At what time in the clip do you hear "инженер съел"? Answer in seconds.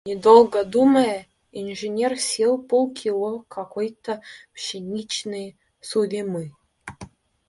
1.63-2.55